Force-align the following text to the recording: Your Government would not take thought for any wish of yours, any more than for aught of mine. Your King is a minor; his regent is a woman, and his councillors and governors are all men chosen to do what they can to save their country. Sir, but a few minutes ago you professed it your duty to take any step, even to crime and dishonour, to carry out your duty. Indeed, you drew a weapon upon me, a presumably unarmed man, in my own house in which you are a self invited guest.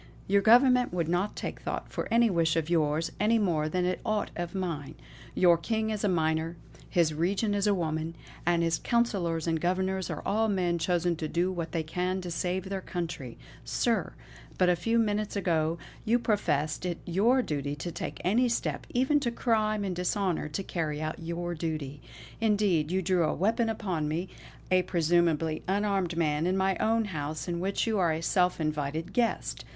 Your 0.25 0.41
Government 0.41 0.91
would 0.91 1.07
not 1.07 1.35
take 1.35 1.59
thought 1.61 1.91
for 1.91 2.07
any 2.11 2.27
wish 2.27 2.55
of 2.55 2.71
yours, 2.71 3.11
any 3.19 3.37
more 3.37 3.69
than 3.69 3.85
for 3.85 3.99
aught 4.03 4.31
of 4.35 4.55
mine. 4.55 4.95
Your 5.35 5.59
King 5.59 5.91
is 5.91 6.03
a 6.03 6.09
minor; 6.09 6.57
his 6.89 7.13
regent 7.13 7.53
is 7.53 7.67
a 7.67 7.75
woman, 7.75 8.15
and 8.43 8.63
his 8.63 8.79
councillors 8.79 9.45
and 9.45 9.61
governors 9.61 10.09
are 10.09 10.23
all 10.25 10.47
men 10.49 10.79
chosen 10.79 11.15
to 11.17 11.27
do 11.27 11.51
what 11.51 11.71
they 11.71 11.83
can 11.83 12.19
to 12.21 12.31
save 12.31 12.67
their 12.67 12.81
country. 12.81 13.37
Sir, 13.63 14.13
but 14.57 14.69
a 14.69 14.75
few 14.75 14.97
minutes 14.97 15.35
ago 15.35 15.77
you 16.03 16.17
professed 16.17 16.83
it 16.83 16.97
your 17.05 17.43
duty 17.43 17.75
to 17.75 17.91
take 17.91 18.19
any 18.23 18.49
step, 18.49 18.87
even 18.95 19.19
to 19.19 19.29
crime 19.29 19.83
and 19.83 19.95
dishonour, 19.95 20.49
to 20.49 20.63
carry 20.63 20.99
out 20.99 21.19
your 21.19 21.53
duty. 21.53 22.01
Indeed, 22.39 22.89
you 22.91 23.03
drew 23.03 23.23
a 23.23 23.35
weapon 23.35 23.69
upon 23.69 24.07
me, 24.07 24.29
a 24.71 24.81
presumably 24.81 25.61
unarmed 25.67 26.17
man, 26.17 26.47
in 26.47 26.57
my 26.57 26.75
own 26.77 27.05
house 27.05 27.47
in 27.47 27.59
which 27.59 27.85
you 27.85 27.99
are 27.99 28.11
a 28.11 28.21
self 28.23 28.59
invited 28.59 29.13
guest. 29.13 29.63